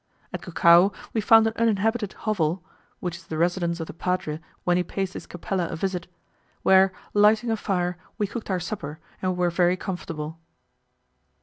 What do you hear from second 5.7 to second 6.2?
visit),